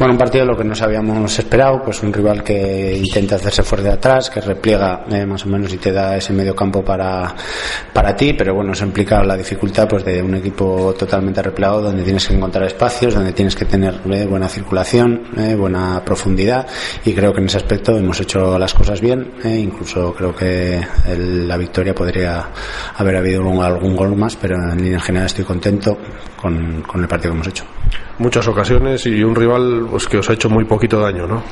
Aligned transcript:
Bueno, 0.00 0.14
un 0.14 0.18
partido 0.18 0.46
lo 0.46 0.56
que 0.56 0.64
nos 0.64 0.80
habíamos 0.80 1.38
esperado, 1.38 1.82
pues 1.84 2.02
un 2.02 2.10
rival 2.10 2.42
que 2.42 2.96
intenta 2.96 3.34
hacerse 3.34 3.62
fuerte 3.62 3.90
atrás, 3.90 4.30
que 4.30 4.40
repliega 4.40 5.04
eh, 5.10 5.26
más 5.26 5.44
o 5.44 5.50
menos 5.50 5.74
y 5.74 5.76
te 5.76 5.92
da 5.92 6.16
ese 6.16 6.32
medio 6.32 6.56
campo 6.56 6.82
para, 6.82 7.34
para 7.92 8.16
ti, 8.16 8.32
pero 8.32 8.54
bueno, 8.54 8.72
eso 8.72 8.86
implica 8.86 9.22
la 9.22 9.36
dificultad 9.36 9.86
pues 9.86 10.02
de 10.02 10.22
un 10.22 10.36
equipo 10.36 10.94
totalmente 10.98 11.42
replegado 11.42 11.82
donde 11.82 12.02
tienes 12.02 12.26
que 12.26 12.32
encontrar 12.32 12.64
espacios, 12.64 13.12
donde 13.12 13.34
tienes 13.34 13.54
que 13.54 13.66
tener 13.66 14.00
eh, 14.10 14.24
buena 14.24 14.48
circulación, 14.48 15.20
eh, 15.36 15.54
buena 15.54 16.02
profundidad 16.02 16.66
y 17.04 17.12
creo 17.12 17.34
que 17.34 17.40
en 17.40 17.48
ese 17.48 17.58
aspecto 17.58 17.94
hemos 17.94 18.18
hecho 18.22 18.58
las 18.58 18.72
cosas 18.72 19.02
bien, 19.02 19.32
incluso 19.44 20.14
creo 20.14 20.34
que 20.34 20.80
la 21.14 21.58
victoria 21.58 21.94
podría 21.94 22.48
haber 22.96 23.16
habido 23.16 23.42
algún, 23.62 23.94
gol 23.94 24.16
más, 24.16 24.34
pero 24.34 24.56
en 24.72 24.82
línea 24.82 25.00
general 25.00 25.26
estoy 25.26 25.44
contento 25.44 25.98
con, 26.40 26.80
con 26.86 27.02
el 27.02 27.06
partido 27.06 27.32
que 27.32 27.36
hemos 27.36 27.48
hecho. 27.48 27.66
Muchas 28.20 28.46
ocasiones 28.48 29.06
y 29.06 29.24
un 29.24 29.34
rival 29.34 29.88
pues, 29.90 30.06
que 30.06 30.18
os 30.18 30.30
ha 30.30 30.34
hecho 30.34 30.48
muy 30.48 30.64
poquito 30.64 31.00
daño, 31.00 31.26
¿no? 31.26 31.42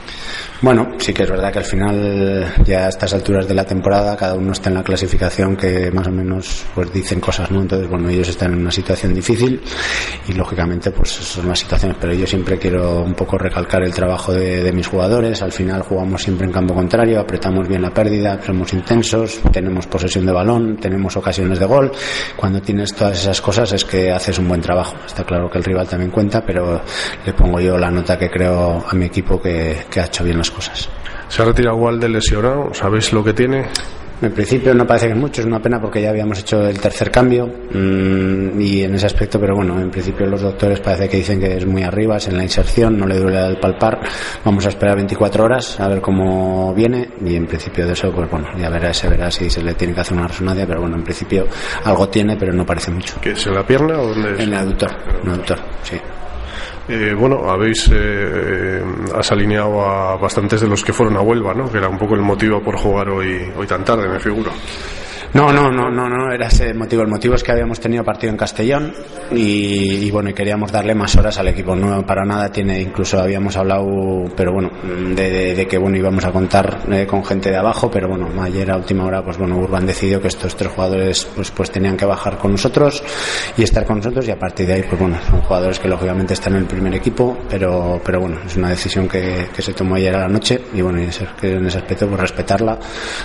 Bueno, 0.60 0.88
sí 0.98 1.12
que 1.12 1.23
es 1.23 1.30
verdad 1.30 1.52
que 1.52 1.60
al 1.60 1.65
final, 1.65 2.55
ya 2.64 2.87
a 2.87 2.88
estas 2.88 3.14
alturas 3.14 3.47
de 3.47 3.55
la 3.55 3.64
temporada, 3.64 4.16
cada 4.16 4.34
uno 4.34 4.52
está 4.52 4.70
en 4.70 4.74
la 4.74 4.83
clasificación 4.83 5.56
que 5.56 5.91
más 5.92 6.09
o 6.09 6.11
menos 6.11 6.64
pues 6.74 6.92
dicen 6.92 7.20
cosas, 7.20 7.51
¿no? 7.51 7.61
Entonces, 7.61 7.88
bueno, 7.88 8.09
ellos 8.09 8.28
están 8.28 8.52
en 8.52 8.61
una 8.61 8.73
situación 8.73 9.14
difícil 9.14 9.61
y 10.27 10.33
lógicamente, 10.33 10.91
pues 10.91 11.11
son 11.11 11.48
las 11.48 11.61
situaciones, 11.61 11.97
pero 12.01 12.12
yo 12.12 12.27
siempre 12.27 12.59
quiero 12.59 13.02
un 13.02 13.14
poco 13.14 13.38
recalcar 13.38 13.84
el 13.84 13.95
trabajo 13.95 14.33
de, 14.33 14.64
de 14.64 14.73
mis 14.73 14.89
jugadores. 14.89 15.42
Al 15.42 15.52
final 15.52 15.83
jugamos 15.83 16.23
siempre 16.23 16.47
en 16.47 16.52
campo 16.52 16.75
contrario, 16.75 17.20
apretamos 17.20 17.69
bien 17.69 17.83
la 17.83 17.91
pérdida, 17.91 18.41
somos 18.45 18.73
intensos, 18.73 19.41
tenemos 19.52 19.86
posesión 19.86 20.27
de 20.27 20.33
balón, 20.33 20.77
tenemos 20.78 21.16
ocasiones 21.16 21.61
de 21.61 21.66
gol. 21.66 21.92
Cuando 22.36 22.61
tienes 22.61 22.92
todas 22.95 23.20
esas 23.20 23.41
cosas 23.41 23.73
es 23.73 23.84
que 23.84 24.11
haces 24.11 24.39
un 24.39 24.48
buen 24.48 24.61
trabajo. 24.61 24.97
Está 25.06 25.23
claro 25.23 25.48
que 25.48 25.59
el 25.59 25.64
rival 25.64 25.86
también 25.86 26.11
cuenta, 26.11 26.45
pero 26.45 26.80
le 27.25 27.33
pongo 27.33 27.61
yo 27.61 27.78
la 27.78 27.91
nota 27.91 28.19
que 28.19 28.27
creo 28.30 28.84
a 28.88 28.95
mi 28.95 29.06
equipo 29.06 29.41
que, 29.41 29.84
que 29.91 30.00
ha 30.00 30.06
hecho 30.06 30.24
bien 30.24 30.38
las 30.38 30.50
cosas. 30.50 30.88
Se 31.28 31.42
ha 31.42 31.45
retirado 31.45 31.77
Walde 31.77 32.09
lesionado, 32.09 32.72
¿sabéis 32.72 33.12
lo 33.12 33.22
que 33.22 33.34
tiene? 33.34 33.66
En 34.20 34.33
principio 34.33 34.75
no 34.75 34.84
parece 34.84 35.06
que 35.06 35.12
es 35.12 35.19
mucho, 35.19 35.41
es 35.41 35.47
una 35.47 35.61
pena 35.61 35.80
porque 35.80 36.03
ya 36.03 36.11
habíamos 36.11 36.41
hecho 36.41 36.66
el 36.66 36.80
tercer 36.80 37.08
cambio 37.08 37.47
mmm, 37.47 38.61
y 38.61 38.83
en 38.83 38.94
ese 38.97 39.06
aspecto, 39.06 39.38
pero 39.38 39.55
bueno, 39.55 39.80
en 39.80 39.91
principio 39.91 40.27
los 40.27 40.41
doctores 40.42 40.80
parece 40.80 41.08
que 41.08 41.19
dicen 41.19 41.38
que 41.38 41.56
es 41.56 41.64
muy 41.64 41.84
arriba, 41.84 42.16
es 42.16 42.27
en 42.27 42.36
la 42.36 42.42
inserción, 42.42 42.98
no 42.98 43.06
le 43.06 43.16
duele 43.16 43.38
al 43.38 43.61
palpar. 43.61 44.00
Vamos 44.44 44.66
a 44.66 44.70
esperar 44.70 44.97
24 44.97 45.44
horas 45.44 45.78
a 45.78 45.86
ver 45.86 46.00
cómo 46.00 46.75
viene 46.75 47.10
y 47.25 47.36
en 47.36 47.47
principio 47.47 47.86
de 47.86 47.92
eso, 47.92 48.10
pues 48.10 48.28
bueno, 48.28 48.48
ya 48.58 48.69
verá, 48.70 48.92
se 48.92 49.08
verá 49.08 49.31
si 49.31 49.48
se 49.48 49.62
le 49.62 49.75
tiene 49.75 49.94
que 49.94 50.00
hacer 50.00 50.16
una 50.16 50.27
resonancia, 50.27 50.66
pero 50.66 50.81
bueno, 50.81 50.97
en 50.97 51.05
principio 51.05 51.47
algo 51.84 52.08
tiene, 52.08 52.36
pero 52.36 52.53
no 52.53 52.66
parece 52.66 52.91
mucho. 52.91 53.20
¿Que 53.20 53.33
es 53.33 53.47
en 53.47 53.55
la 53.55 53.64
pierna 53.64 54.00
o 54.00 54.08
dónde 54.08 54.33
es? 54.33 54.41
En 54.41 54.48
el 54.48 54.55
aductor, 54.55 54.91
en 55.22 55.28
el 55.28 55.34
aductor, 55.34 55.58
sí. 55.84 55.97
Eh, 56.88 57.14
bueno, 57.18 57.50
habéis 57.50 57.91
eh, 57.92 58.82
has 59.14 59.30
alineado 59.32 59.80
a 59.82 60.16
bastantes 60.16 60.60
de 60.60 60.68
los 60.68 60.82
que 60.82 60.92
fueron 60.92 61.16
a 61.16 61.20
Huelva, 61.20 61.54
¿no? 61.54 61.70
Que 61.70 61.78
era 61.78 61.88
un 61.88 61.98
poco 61.98 62.14
el 62.14 62.22
motivo 62.22 62.62
por 62.62 62.77
jugar 62.77 63.08
hoy, 63.10 63.52
hoy 63.56 63.66
tan 63.66 63.84
tarde, 63.84 64.08
me 64.08 64.18
figuro. 64.18 64.50
No, 65.34 65.53
no, 65.53 65.71
no, 65.71 65.91
no, 65.91 66.09
no 66.09 66.33
era 66.33 66.47
ese 66.47 66.73
motivo. 66.73 67.03
El 67.03 67.09
motivo 67.09 67.34
es 67.34 67.43
que 67.43 67.53
habíamos 67.53 67.79
tenido 67.81 68.03
partido 68.03 68.31
en 68.31 68.39
Castellón 68.39 68.95
y, 69.31 70.11
bueno, 70.11 70.33
queríamos 70.34 70.73
darle 70.73 70.95
más 70.95 71.15
horas 71.17 71.39
al 71.39 71.48
equipo. 71.48 71.77
No 71.77 72.05
para 72.07 72.25
nada 72.25 72.51
tiene, 72.51 72.81
incluso 72.81 73.21
habíamos 73.21 73.56
hablado, 73.56 73.87
pero 74.34 74.53
bueno, 74.53 74.71
de, 75.15 75.67
que 75.69 75.77
bueno 75.77 75.99
íbamos 75.99 76.25
a 76.25 76.33
contar 76.33 76.81
eh, 76.91 77.06
con 77.06 77.23
gente 77.25 77.51
de 77.51 77.56
abajo, 77.59 77.91
pero 77.91 78.09
bueno, 78.09 78.29
ayer 78.43 78.71
a 78.71 78.77
última 78.77 79.05
hora, 79.05 79.23
pues 79.23 79.37
bueno, 79.37 79.59
Urban 79.59 79.87
decidió 79.87 80.21
que 80.21 80.29
estos 80.29 80.56
tres 80.56 80.73
jugadores 80.73 81.29
pues 81.34 81.51
pues 81.51 81.71
tenían 81.71 81.97
que 81.97 82.06
bajar 82.06 82.39
con 82.39 82.53
nosotros 82.53 83.03
y 83.56 83.62
estar 83.62 83.84
con 83.84 83.99
nosotros 83.99 84.27
y 84.27 84.31
a 84.31 84.39
partir 84.39 84.67
de 84.67 84.75
ahí, 84.75 84.83
pues 84.89 84.99
bueno, 84.99 85.19
son 85.29 85.43
jugadores 85.43 85.79
que 85.79 85.89
lógicamente 85.89 86.34
están 86.34 86.55
en 86.55 86.61
el 86.61 86.67
primer 86.67 86.95
equipo, 86.95 87.37
pero 87.51 88.01
pero 88.03 88.21
bueno, 88.21 88.39
es 88.47 88.56
una 88.56 88.71
decisión 88.71 89.06
que, 89.09 89.49
que 89.55 89.61
se 89.61 89.75
tomó 89.75 89.97
ayer 89.97 90.15
a 90.15 90.21
la 90.21 90.29
noche 90.29 90.59
y 90.73 90.81
bueno, 90.81 91.01
y 91.01 91.05
en 91.05 91.09
ese, 91.11 91.27
en 91.43 91.67
ese 91.67 91.79
aspecto 91.79 92.09
pues 92.09 92.21
respetarla, 92.21 92.79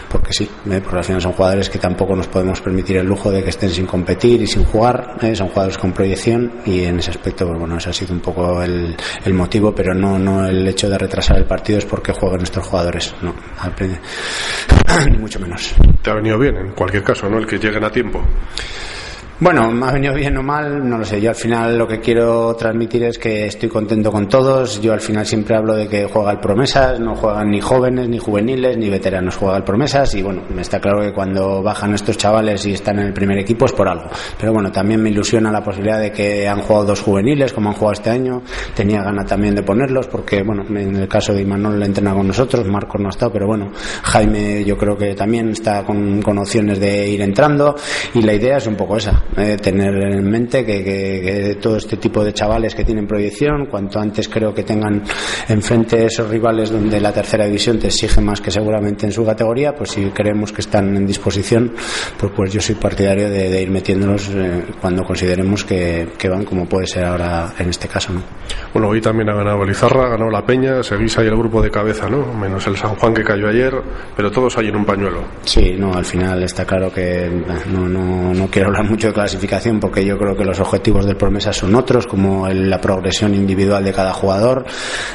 porque 0.10 0.34
sí, 0.34 0.50
eh, 0.70 0.82
porque 0.84 0.98
al 0.98 1.04
final 1.06 1.22
son 1.22 1.32
jugadores 1.32 1.70
que 1.70 1.80
tampoco 1.94 2.16
nos 2.16 2.28
podemos 2.28 2.60
permitir 2.60 2.98
el 2.98 3.06
lujo 3.06 3.32
de 3.32 3.44
que 3.44 3.52
estén 3.52 3.70
sin 3.70 3.86
competir 3.86 4.42
y 4.42 4.48
sin 4.48 4.64
jugar. 4.64 5.16
¿eh? 5.22 5.36
Son 5.36 5.50
jugadores 5.50 5.78
con 5.78 5.94
proyección 5.94 6.52
y 6.66 6.86
en 6.86 6.98
ese 6.98 7.12
aspecto, 7.12 7.46
pues 7.46 7.60
bueno, 7.60 7.78
ese 7.78 7.92
ha 7.92 7.94
sido 7.94 8.16
un 8.16 8.20
poco 8.20 8.64
el, 8.64 8.96
el, 9.24 9.34
motivo, 9.36 9.76
pero 9.76 9.94
no, 9.94 10.18
no 10.18 10.44
el 10.48 10.68
hecho 10.68 10.90
de 10.90 10.98
retrasar 10.98 11.38
el 11.38 11.46
partido 11.46 11.78
es 11.78 11.86
porque 11.86 12.12
jueguen 12.12 12.40
nuestros 12.40 12.66
jugadores, 12.66 13.14
no, 13.22 13.36
ni 15.12 15.18
mucho 15.20 15.40
menos. 15.40 15.76
Te 16.02 16.10
ha 16.10 16.16
venido 16.16 16.40
bien 16.40 16.58
en 16.58 16.72
cualquier 16.72 17.04
caso, 17.04 17.30
¿no? 17.30 17.38
El 17.38 17.46
que 17.46 17.60
lleguen 17.60 17.84
a 17.84 17.92
tiempo. 17.92 18.24
Bueno, 19.44 19.70
me 19.72 19.86
ha 19.86 19.92
venido 19.92 20.14
bien 20.14 20.38
o 20.38 20.42
mal, 20.42 20.90
no 20.90 20.98
lo 20.98 21.04
sé. 21.04 21.20
Yo 21.20 21.30
al 21.30 21.36
final 21.36 21.78
lo 21.78 21.86
que 21.86 22.00
quiero 22.00 22.56
transmitir 22.56 23.04
es 23.04 23.18
que 23.18 23.48
estoy 23.48 23.68
contento 23.68 24.10
con 24.10 24.30
todos. 24.30 24.80
Yo 24.80 24.94
al 24.94 25.02
final 25.02 25.26
siempre 25.26 25.58
hablo 25.58 25.76
de 25.76 25.90
que 25.90 26.06
juega 26.06 26.32
el 26.32 26.40
promesas, 26.40 26.98
no 27.02 27.14
juegan 27.14 27.52
ni 27.52 27.60
jóvenes, 27.60 28.08
ni 28.08 28.20
juveniles, 28.20 28.78
ni 28.78 28.90
veteranos, 28.90 29.36
juega 29.36 29.58
el 29.58 29.66
promesas. 29.66 30.16
Y 30.16 30.22
bueno, 30.22 30.44
me 30.56 30.62
está 30.62 30.80
claro 30.80 31.02
que 31.02 31.12
cuando 31.12 31.62
bajan 31.62 31.94
estos 31.94 32.18
chavales 32.18 32.66
y 32.68 32.72
están 32.72 33.00
en 33.00 33.08
el 33.08 33.14
primer 33.14 33.38
equipo 33.38 33.66
es 33.66 33.74
por 33.74 33.90
algo. 33.90 34.06
Pero 34.40 34.54
bueno, 34.54 34.72
también 34.72 35.04
me 35.04 35.10
ilusiona 35.10 35.52
la 35.52 35.62
posibilidad 35.62 36.00
de 36.00 36.14
que 36.14 36.48
han 36.48 36.62
jugado 36.62 36.86
dos 36.86 37.02
juveniles, 37.02 37.52
como 37.52 37.68
han 37.68 37.76
jugado 37.76 37.96
este 37.96 38.12
año. 38.12 38.44
Tenía 38.74 39.04
ganas 39.04 39.26
también 39.26 39.56
de 39.56 39.64
ponerlos, 39.64 40.08
porque 40.08 40.42
bueno, 40.42 40.64
en 40.70 40.96
el 40.96 41.08
caso 41.10 41.34
de 41.34 41.42
Imanol 41.42 41.82
le 41.82 41.88
entrena 41.88 42.14
con 42.14 42.28
nosotros, 42.28 42.66
Marcos 42.68 43.02
no 43.02 43.08
ha 43.08 43.12
estado, 43.12 43.34
pero 43.34 43.48
bueno, 43.48 43.74
Jaime 44.04 44.64
yo 44.64 44.78
creo 44.78 44.96
que 44.96 45.14
también 45.16 45.50
está 45.50 45.84
con, 45.84 46.22
con 46.22 46.38
opciones 46.38 46.80
de 46.80 47.10
ir 47.10 47.22
entrando. 47.22 47.76
Y 48.14 48.22
la 48.22 48.36
idea 48.36 48.56
es 48.56 48.68
un 48.68 48.78
poco 48.78 48.96
esa 48.96 49.22
eh, 49.38 49.58
tener 49.58 49.94
en 49.96 50.30
mente 50.30 50.66
que, 50.66 50.84
que, 50.84 51.22
que, 51.22 51.56
todo 51.62 51.78
este 51.78 51.98
tipo 51.98 52.24
de 52.24 52.34
chavales 52.34 52.76
que 52.76 52.84
tienen 52.84 53.08
proyección, 53.08 53.68
cuanto 53.68 54.00
antes 54.00 54.28
creo 54.30 54.54
que 54.54 54.64
tengan 54.64 55.04
enfrente 55.48 56.06
esos 56.06 56.30
rivales 56.30 56.72
donde 56.72 57.00
la 57.00 57.12
tercera 57.12 57.46
división 57.46 57.80
te 57.80 57.88
exige 57.88 58.22
más 58.22 58.42
que 58.42 58.52
seguramente 58.52 59.06
en 59.06 59.12
su 59.12 59.26
categoría, 59.26 59.74
pues 59.74 59.92
si 59.92 60.06
creemos 60.10 60.52
que 60.52 60.62
están 60.62 60.96
en 60.96 61.06
disposición, 61.06 61.74
pues, 62.18 62.32
pues 62.36 62.54
yo 62.54 62.62
soy 62.62 62.76
partidario 62.76 63.30
de, 63.30 63.50
de 63.50 63.62
ir 63.62 63.72
metiéndolos 63.72 64.30
eh, 64.30 64.64
cuando 64.82 65.04
consideremos 65.04 65.64
que, 65.64 66.10
que, 66.18 66.30
van, 66.30 66.46
como 66.46 66.66
puede 66.66 66.88
ser 66.88 67.06
ahora 67.06 67.54
en 67.58 67.70
este 67.70 67.88
caso. 67.88 68.14
¿no? 68.14 68.22
Bueno, 68.74 68.90
hoy 68.90 69.02
también 69.02 69.30
ha 69.30 69.36
ganado 69.36 69.64
Lizarra, 69.66 70.06
ha 70.06 70.10
ganado 70.10 70.30
La 70.30 70.46
Peña, 70.46 70.84
seguís 70.84 71.18
ahí 71.18 71.28
el 71.28 71.38
grupo 71.38 71.62
de 71.62 71.70
cabeza, 71.70 72.10
¿no? 72.10 72.34
Menos 72.34 72.66
el 72.68 72.78
San 72.78 72.96
Juan 72.96 73.14
que 73.14 73.24
cayó 73.24 73.48
ayer, 73.48 73.74
pero 74.16 74.32
todos 74.32 74.58
ahí 74.58 74.68
en 74.68 74.76
un 74.76 74.86
pañuelo. 74.86 75.24
Sí, 75.44 75.76
no, 75.78 75.94
al 75.94 76.06
final 76.06 76.44
está 76.44 76.66
claro 76.66 76.92
que 76.92 77.30
no, 77.72 77.88
no, 77.88 78.34
no 78.34 78.48
quiero 78.48 78.70
hablar 78.70 78.90
mucho 78.90 79.13
clasificación 79.14 79.80
porque 79.80 80.06
yo 80.06 80.18
creo 80.18 80.36
que 80.36 80.44
los 80.44 80.60
objetivos 80.60 81.06
del 81.06 81.16
promesa 81.16 81.54
son 81.54 81.76
otros, 81.76 82.08
como 82.08 82.48
la 82.50 82.80
progresión 82.80 83.34
individual 83.34 83.84
de 83.84 83.94
cada 83.94 84.14
jugador, 84.14 84.66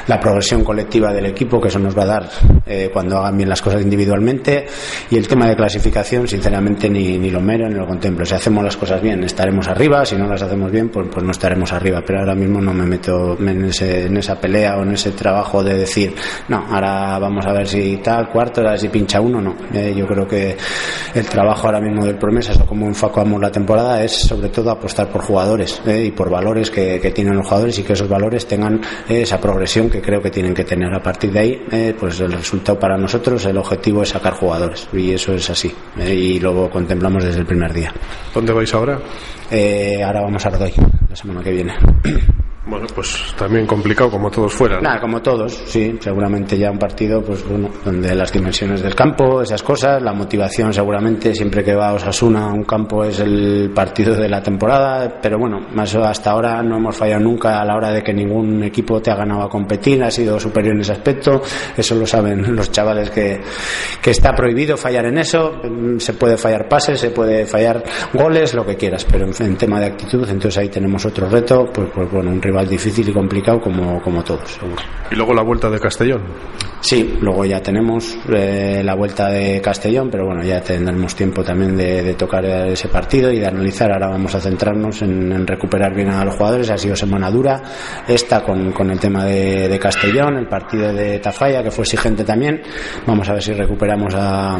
la 0.07 0.19
progresión 0.19 0.63
colectiva 0.63 1.13
del 1.13 1.25
equipo, 1.25 1.59
que 1.59 1.67
eso 1.67 1.79
nos 1.79 1.97
va 1.97 2.03
a 2.03 2.07
dar 2.07 2.29
eh, 2.65 2.89
cuando 2.91 3.17
hagan 3.17 3.37
bien 3.37 3.49
las 3.49 3.61
cosas 3.61 3.81
individualmente, 3.81 4.65
y 5.09 5.17
el 5.17 5.27
tema 5.27 5.47
de 5.47 5.55
clasificación, 5.55 6.27
sinceramente, 6.27 6.89
ni, 6.89 7.17
ni 7.17 7.29
lo 7.29 7.41
mero 7.41 7.67
ni 7.67 7.75
lo 7.75 7.85
contemplo. 7.85 8.25
Si 8.25 8.33
hacemos 8.33 8.63
las 8.63 8.77
cosas 8.77 9.01
bien, 9.01 9.23
estaremos 9.23 9.67
arriba, 9.67 10.05
si 10.05 10.15
no 10.15 10.27
las 10.27 10.41
hacemos 10.41 10.71
bien, 10.71 10.89
pues, 10.89 11.07
pues 11.11 11.25
no 11.25 11.31
estaremos 11.31 11.71
arriba. 11.73 12.01
Pero 12.05 12.19
ahora 12.19 12.35
mismo 12.35 12.61
no 12.61 12.73
me 12.73 12.85
meto 12.85 13.37
en, 13.39 13.65
ese, 13.65 14.05
en 14.05 14.17
esa 14.17 14.39
pelea 14.39 14.77
o 14.77 14.83
en 14.83 14.93
ese 14.93 15.11
trabajo 15.11 15.63
de 15.63 15.75
decir, 15.75 16.13
no, 16.47 16.65
ahora 16.69 17.19
vamos 17.19 17.45
a 17.45 17.53
ver 17.53 17.67
si 17.67 17.97
tal, 17.97 18.29
cuarto, 18.29 18.61
a 18.61 18.71
ver 18.71 18.79
si 18.79 18.89
pincha 18.89 19.19
uno, 19.19 19.41
no. 19.41 19.55
Eh, 19.73 19.93
yo 19.95 20.05
creo 20.07 20.27
que 20.27 20.55
el 21.13 21.25
trabajo 21.25 21.67
ahora 21.67 21.81
mismo 21.81 22.05
del 22.05 22.17
promesas 22.17 22.59
o 22.59 22.65
como 22.65 22.85
enfocamos 22.87 23.41
la 23.41 23.51
temporada 23.51 23.88
es 23.97 24.13
sobre 24.13 24.49
todo 24.49 24.71
apostar 24.71 25.09
por 25.09 25.21
jugadores 25.21 25.81
eh, 25.85 26.05
y 26.05 26.11
por 26.11 26.29
valores 26.29 26.69
que, 26.69 26.99
que, 26.99 27.11
tienen 27.11 27.35
los 27.35 27.45
jugadores 27.45 27.77
y 27.79 27.83
que 27.83 27.93
esos 27.93 28.07
valores 28.07 28.45
tengan 28.45 28.81
eh, 29.07 29.21
esa 29.21 29.39
progresión 29.39 29.89
que 29.89 30.01
creo 30.01 30.21
que 30.21 30.29
tienen 30.29 30.53
que 30.53 30.63
tener. 30.63 30.93
A 30.93 31.01
partir 31.01 31.31
de 31.31 31.39
ahí, 31.39 31.65
eh, 31.71 31.95
pues 31.99 32.19
el 32.19 32.31
resultado 32.31 32.79
para 32.79 32.97
nosotros, 32.97 33.45
el 33.45 33.57
objetivo 33.57 34.03
es 34.03 34.09
sacar 34.09 34.33
jugadores 34.33 34.87
y 34.93 35.11
eso 35.11 35.33
es 35.33 35.49
así 35.49 35.73
eh, 35.97 36.13
y 36.13 36.39
lo 36.39 36.69
contemplamos 36.69 37.23
desde 37.23 37.39
el 37.39 37.45
primer 37.45 37.73
día. 37.73 37.93
¿Dónde 38.33 38.53
vais 38.53 38.73
ahora? 38.73 38.99
Ahora 40.05 40.21
vamos 40.21 40.45
a 40.45 40.49
Ardoy, 40.49 40.73
la 41.09 41.15
semana 41.15 41.41
que 41.41 41.51
viene. 41.51 41.73
Bueno, 42.69 42.85
pues 42.93 43.33
también 43.37 43.65
complicado 43.65 44.11
como 44.11 44.29
todos 44.29 44.53
fueran. 44.53 44.83
Nada, 44.83 44.99
como 44.99 45.21
todos, 45.21 45.59
sí. 45.65 45.97
Seguramente 45.99 46.57
ya 46.57 46.69
un 46.69 46.77
partido, 46.77 47.21
pues 47.23 47.47
bueno, 47.47 47.69
donde 47.83 48.13
las 48.13 48.31
dimensiones 48.31 48.83
del 48.83 48.93
campo, 48.93 49.41
esas 49.41 49.63
cosas, 49.63 50.01
la 50.01 50.13
motivación 50.13 50.71
seguramente 50.71 51.33
siempre 51.33 51.63
que 51.63 51.73
va 51.73 51.89
a 51.89 51.93
Osasuna 51.93 52.47
un 52.53 52.63
campo 52.63 53.03
es 53.03 53.19
el 53.19 53.71
partido 53.73 54.15
de 54.15 54.29
la 54.29 54.41
temporada, 54.41 55.19
pero 55.21 55.39
bueno, 55.39 55.59
más 55.73 55.95
hasta 55.95 56.31
ahora 56.31 56.61
no 56.61 56.77
hemos 56.77 56.95
fallado 56.95 57.21
nunca 57.21 57.59
a 57.59 57.65
la 57.65 57.75
hora 57.75 57.91
de 57.91 58.03
que 58.03 58.13
ningún 58.13 58.63
equipo 58.63 59.01
te 59.01 59.11
ha 59.11 59.15
ganado 59.15 59.43
a 59.43 59.49
competir, 59.49 60.03
ha 60.03 60.11
sido 60.11 60.39
superior 60.39 60.75
en 60.75 60.81
ese 60.81 60.91
aspecto, 60.91 61.41
eso 61.75 61.95
lo 61.95 62.05
saben 62.05 62.55
los 62.55 62.71
chavales 62.71 63.09
que, 63.09 63.41
que 64.01 64.11
está 64.11 64.33
prohibido 64.33 64.77
fallar 64.77 65.05
en 65.05 65.17
eso, 65.17 65.59
se 65.97 66.13
puede 66.13 66.37
fallar 66.37 66.67
pases, 66.67 66.99
se 66.99 67.09
puede 67.09 67.45
fallar 67.45 67.83
goles, 68.13 68.53
lo 68.53 68.65
que 68.65 68.75
quieras, 68.75 69.05
pero 69.09 69.25
en, 69.25 69.33
en 69.43 69.57
tema 69.57 69.79
de 69.79 69.87
actitud, 69.87 70.29
entonces 70.29 70.57
ahí 70.57 70.69
tenemos 70.69 71.05
otro 71.05 71.27
reto, 71.27 71.65
pues, 71.73 71.89
pues 71.93 72.11
bueno, 72.11 72.31
un 72.31 72.41
rival 72.41 72.58
rival 72.59 72.69
difícil 72.69 73.09
y 73.09 73.13
complicado 73.13 73.59
como, 73.59 74.01
como 74.01 74.23
todos, 74.23 74.51
seguro. 74.51 74.81
Y 75.11 75.15
luego 75.15 75.33
la 75.33 75.43
vuelta 75.43 75.69
de 75.69 75.79
Castellón. 75.79 76.21
Sí, 76.81 77.17
luego 77.19 77.43
ya 77.45 77.61
tenemos 77.61 78.17
eh, 78.29 78.81
la 78.83 78.95
vuelta 78.95 79.27
de 79.27 79.59
Castellón, 79.61 80.09
pero 80.09 80.25
bueno, 80.25 80.43
ya 80.43 80.61
tendremos 80.61 81.13
tiempo 81.15 81.43
también 81.43 81.75
de, 81.75 82.13
tocar 82.13 82.45
ese 82.45 82.87
partido 82.87 83.31
y 83.31 83.39
de 83.39 83.47
analizar. 83.47 83.91
Ahora 83.91 84.07
vamos 84.09 84.33
a 84.35 84.39
centrarnos 84.39 85.01
en, 85.01 85.45
recuperar 85.45 85.93
bien 85.93 86.09
a 86.09 86.23
los 86.23 86.35
jugadores. 86.35 86.69
Ha 86.69 86.77
sido 86.77 86.95
semana 86.95 87.29
dura 87.29 87.61
esta 88.07 88.43
con, 88.43 88.71
con 88.71 88.89
el 88.91 88.99
tema 88.99 89.25
de, 89.25 89.67
de, 89.67 89.79
Castellón, 89.79 90.37
el 90.37 90.47
partido 90.47 90.93
de 90.93 91.19
Tafalla, 91.19 91.63
que 91.63 91.71
fue 91.71 91.83
exigente 91.83 92.23
también. 92.23 92.61
Vamos 93.05 93.27
a 93.29 93.33
ver 93.33 93.43
si 93.43 93.53
recuperamos 93.53 94.13
a, 94.15 94.57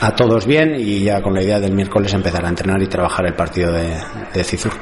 a 0.00 0.14
todos 0.14 0.46
bien 0.46 0.76
y 0.78 1.04
ya 1.04 1.20
con 1.22 1.34
la 1.34 1.42
idea 1.42 1.58
del 1.58 1.72
miércoles 1.72 2.12
empezar 2.14 2.44
a 2.44 2.48
entrenar 2.48 2.80
y 2.82 2.86
trabajar 2.86 3.26
el 3.26 3.34
partido 3.34 3.72
de, 3.72 3.96
de 4.32 4.44
Cizur. 4.44 4.72